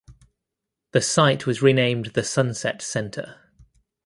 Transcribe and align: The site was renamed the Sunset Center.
The 0.93 1.01
site 1.01 1.45
was 1.45 1.61
renamed 1.61 2.13
the 2.15 2.23
Sunset 2.23 2.81
Center. 2.81 3.37